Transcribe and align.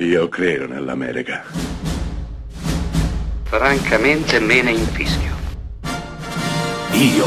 Io 0.00 0.28
credo 0.28 0.68
nell'America. 0.68 1.42
Francamente 3.42 4.38
me 4.38 4.62
ne 4.62 4.70
infischio. 4.70 5.34
Io 6.92 7.26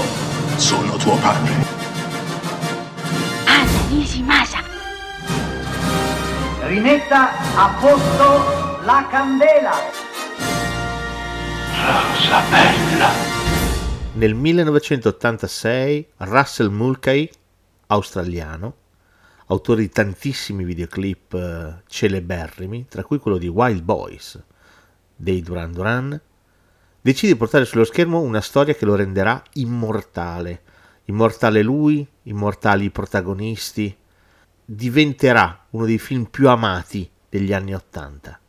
sono 0.56 0.96
tuo 0.96 1.18
padre. 1.18 1.52
Anna 3.44 3.88
Nishimasa. 3.90 4.64
Rimetta 6.62 7.32
a 7.58 7.78
posto 7.78 8.80
la 8.86 9.06
candela. 9.12 9.74
Rosa 11.76 12.42
bella. 12.50 13.10
Nel 14.14 14.34
1986 14.34 16.08
Russell 16.20 16.70
Mulcahy, 16.70 17.30
australiano, 17.88 18.76
autore 19.52 19.82
di 19.82 19.90
tantissimi 19.90 20.64
videoclip 20.64 21.34
eh, 21.34 21.82
celeberrimi, 21.88 22.88
tra 22.88 23.04
cui 23.04 23.20
quello 23.20 23.38
di 23.38 23.48
Wild 23.48 23.84
Boys 23.84 24.42
dei 25.16 25.42
Duran 25.42 25.72
Duran, 25.72 26.22
decide 27.02 27.34
di 27.34 27.38
portare 27.38 27.66
sullo 27.66 27.84
schermo 27.84 28.22
una 28.22 28.42
storia 28.42 28.74
che 28.74 28.86
lo 28.86 28.96
renderà 28.96 29.42
immortale. 29.54 30.64
Immortale 31.06 31.62
lui, 31.62 32.08
immortali 32.24 32.86
i 32.86 32.92
protagonisti, 32.92 33.96
diventerà 34.64 35.66
uno 35.72 35.86
dei 35.86 36.00
film 36.00 36.26
più 36.26 36.48
amati 36.48 37.10
degli 37.28 37.54
anni 37.54 37.76
Ottanta. 37.76 38.40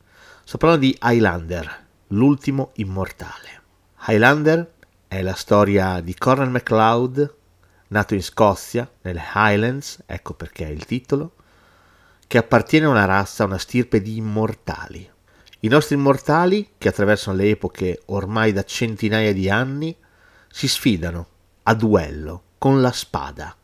Sto 0.44 0.56
parlando 0.58 0.86
di 0.86 0.96
Highlander, 1.02 1.86
l'ultimo 2.08 2.70
immortale. 2.74 3.60
Highlander 4.06 4.72
è 5.08 5.20
la 5.20 5.34
storia 5.34 6.00
di 6.00 6.14
Cornel 6.14 6.50
MacLeod, 6.50 7.34
nato 7.92 8.14
in 8.14 8.22
Scozia, 8.22 8.90
nelle 9.02 9.22
Highlands, 9.34 10.02
ecco 10.06 10.34
perché 10.34 10.66
è 10.66 10.70
il 10.70 10.86
titolo, 10.86 11.34
che 12.26 12.38
appartiene 12.38 12.86
a 12.86 12.90
una 12.90 13.04
razza, 13.04 13.42
a 13.42 13.46
una 13.46 13.58
stirpe 13.58 14.00
di 14.00 14.16
immortali. 14.16 15.08
I 15.60 15.68
nostri 15.68 15.94
immortali, 15.94 16.70
che 16.78 16.88
attraversano 16.88 17.36
le 17.36 17.50
epoche 17.50 18.02
ormai 18.06 18.52
da 18.52 18.64
centinaia 18.64 19.32
di 19.34 19.48
anni, 19.50 19.94
si 20.48 20.66
sfidano 20.66 21.28
a 21.64 21.74
duello 21.74 22.42
con 22.58 22.80
la 22.80 22.92
spada. 22.92 23.54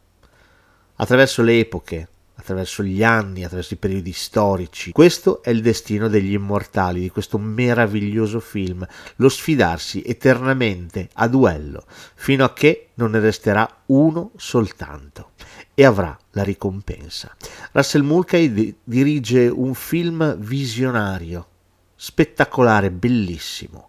Attraverso 0.97 1.43
le 1.43 1.59
epoche, 1.59 2.09
attraverso 2.49 2.83
gli 2.83 3.05
anni, 3.05 3.45
attraverso 3.45 3.75
i 3.75 3.79
periodi 3.79 4.13
storici. 4.13 4.93
Questo 4.93 5.43
è 5.43 5.51
il 5.51 5.61
destino 5.61 6.09
degli 6.09 6.33
immortali 6.33 7.01
di 7.01 7.11
questo 7.11 7.37
meraviglioso 7.37 8.41
film, 8.41 8.87
lo 9.17 9.29
sfidarsi 9.29 10.03
eternamente 10.03 11.11
a 11.15 11.29
duello, 11.29 11.85
fino 12.15 12.45
a 12.45 12.53
che 12.55 12.89
non 12.95 13.11
ne 13.11 13.21
resterà 13.21 13.69
uno 13.87 14.31
soltanto 14.37 15.33
e 15.75 15.85
avrà 15.85 16.17
la 16.31 16.43
ricompensa. 16.43 17.37
Russell 17.73 18.03
Mulcahy 18.03 18.53
di- 18.53 18.75
dirige 18.83 19.49
un 19.49 19.75
film 19.75 20.37
visionario, 20.37 21.47
spettacolare, 21.95 22.91
bellissimo, 22.91 23.89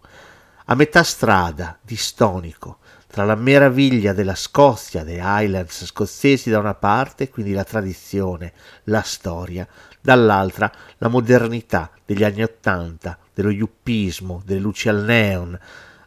a 0.70 0.76
metà 0.76 1.02
strada, 1.02 1.76
distonico, 1.82 2.78
tra 3.08 3.24
la 3.24 3.34
meraviglia 3.34 4.12
della 4.12 4.36
Scozia, 4.36 5.02
dei 5.02 5.18
Highlands 5.20 5.84
scozzesi 5.84 6.48
da 6.48 6.60
una 6.60 6.74
parte, 6.74 7.28
quindi 7.28 7.52
la 7.52 7.64
tradizione, 7.64 8.52
la 8.84 9.02
storia, 9.02 9.66
dall'altra 10.00 10.70
la 10.98 11.08
modernità 11.08 11.90
degli 12.06 12.22
anni 12.22 12.44
Ottanta, 12.44 13.18
dello 13.34 13.50
yuppismo, 13.50 14.42
delle 14.44 14.60
luci 14.60 14.88
al 14.88 15.02
neon, 15.02 15.58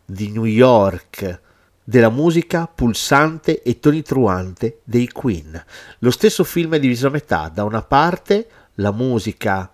di 0.05 0.31
New 0.31 0.45
York, 0.45 1.41
della 1.83 2.09
musica 2.09 2.65
pulsante 2.65 3.61
e 3.63 3.81
tonitruante 3.81 4.79
dei 4.85 5.09
Queen. 5.09 5.61
Lo 5.99 6.09
stesso 6.09 6.45
film 6.45 6.75
è 6.75 6.79
diviso 6.79 7.07
a 7.07 7.11
metà, 7.11 7.51
da 7.53 7.65
una 7.65 7.81
parte 7.81 8.47
la 8.75 8.91
musica 8.93 9.69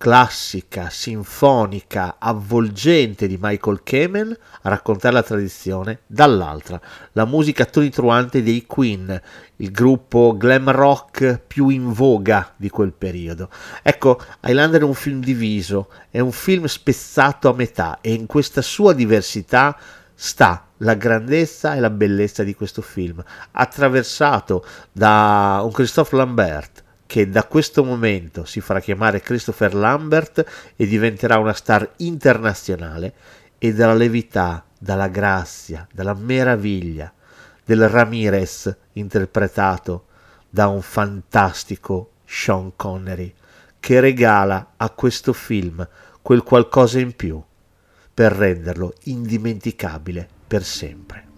classica, 0.00 0.88
sinfonica, 0.88 2.16
avvolgente 2.18 3.26
di 3.26 3.36
Michael 3.38 3.82
Kamen 3.82 4.34
a 4.62 4.68
raccontare 4.70 5.12
la 5.12 5.22
tradizione, 5.22 6.00
dall'altra 6.06 6.80
la 7.12 7.26
musica 7.26 7.66
tonitruante 7.66 8.42
dei 8.42 8.64
Queen, 8.64 9.20
il 9.56 9.70
gruppo 9.70 10.34
glam 10.38 10.70
rock 10.70 11.42
più 11.46 11.68
in 11.68 11.92
voga 11.92 12.54
di 12.56 12.70
quel 12.70 12.94
periodo. 12.94 13.50
Ecco, 13.82 14.18
Highlander 14.40 14.80
è 14.80 14.84
un 14.84 14.94
film 14.94 15.20
diviso, 15.20 15.90
è 16.08 16.20
un 16.20 16.32
film 16.32 16.64
spezzato 16.64 17.50
a 17.50 17.54
metà 17.54 17.98
e 18.00 18.14
in 18.14 18.24
questa 18.24 18.62
sua 18.62 18.94
diversità 18.94 19.76
sta 20.14 20.68
la 20.78 20.94
grandezza 20.94 21.74
e 21.74 21.80
la 21.80 21.90
bellezza 21.90 22.42
di 22.42 22.54
questo 22.54 22.80
film, 22.80 23.22
attraversato 23.50 24.64
da 24.92 25.60
un 25.62 25.72
Christophe 25.72 26.16
Lambert 26.16 26.84
che 27.10 27.28
da 27.28 27.42
questo 27.42 27.82
momento 27.82 28.44
si 28.44 28.60
farà 28.60 28.78
chiamare 28.78 29.20
Christopher 29.20 29.74
Lambert 29.74 30.44
e 30.76 30.86
diventerà 30.86 31.38
una 31.38 31.54
star 31.54 31.94
internazionale 31.96 33.14
e 33.58 33.74
dalla 33.74 33.94
levità, 33.94 34.64
dalla 34.78 35.08
grazia, 35.08 35.84
dalla 35.92 36.14
meraviglia 36.14 37.12
del 37.64 37.88
Ramirez 37.88 38.72
interpretato 38.92 40.06
da 40.48 40.68
un 40.68 40.82
fantastico 40.82 42.12
Sean 42.24 42.76
Connery 42.76 43.34
che 43.80 43.98
regala 43.98 44.74
a 44.76 44.90
questo 44.90 45.32
film 45.32 45.84
quel 46.22 46.44
qualcosa 46.44 47.00
in 47.00 47.16
più 47.16 47.42
per 48.14 48.30
renderlo 48.30 48.92
indimenticabile 49.06 50.28
per 50.46 50.62
sempre. 50.62 51.29